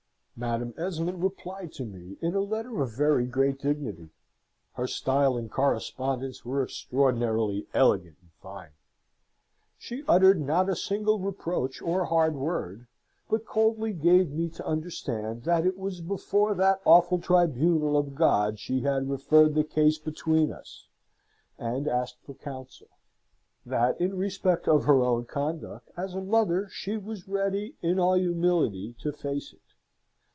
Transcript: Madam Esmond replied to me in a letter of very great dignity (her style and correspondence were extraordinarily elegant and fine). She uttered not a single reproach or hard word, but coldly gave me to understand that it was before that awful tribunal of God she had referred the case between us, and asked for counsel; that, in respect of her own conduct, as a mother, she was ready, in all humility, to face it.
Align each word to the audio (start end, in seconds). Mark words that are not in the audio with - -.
Madam 0.37 0.73
Esmond 0.75 1.21
replied 1.21 1.71
to 1.71 1.85
me 1.85 2.17
in 2.19 2.33
a 2.33 2.39
letter 2.41 2.81
of 2.81 2.89
very 2.97 3.27
great 3.27 3.59
dignity 3.59 4.09
(her 4.73 4.87
style 4.87 5.37
and 5.37 5.51
correspondence 5.51 6.43
were 6.43 6.63
extraordinarily 6.63 7.67
elegant 7.75 8.15
and 8.23 8.31
fine). 8.41 8.71
She 9.77 10.03
uttered 10.07 10.41
not 10.41 10.67
a 10.67 10.75
single 10.75 11.19
reproach 11.19 11.79
or 11.79 12.05
hard 12.05 12.33
word, 12.33 12.87
but 13.29 13.45
coldly 13.45 13.93
gave 13.93 14.31
me 14.31 14.49
to 14.49 14.65
understand 14.65 15.43
that 15.43 15.63
it 15.63 15.77
was 15.77 16.01
before 16.01 16.55
that 16.55 16.81
awful 16.85 17.19
tribunal 17.19 17.95
of 17.95 18.15
God 18.15 18.57
she 18.57 18.79
had 18.79 19.11
referred 19.11 19.53
the 19.53 19.63
case 19.63 19.99
between 19.99 20.51
us, 20.51 20.87
and 21.59 21.87
asked 21.87 22.17
for 22.23 22.33
counsel; 22.33 22.87
that, 23.63 24.01
in 24.01 24.17
respect 24.17 24.67
of 24.67 24.85
her 24.85 25.03
own 25.03 25.23
conduct, 25.23 25.91
as 25.95 26.15
a 26.15 26.21
mother, 26.21 26.67
she 26.71 26.97
was 26.97 27.27
ready, 27.27 27.75
in 27.83 27.99
all 27.99 28.15
humility, 28.15 28.95
to 29.01 29.13
face 29.13 29.53
it. 29.53 29.59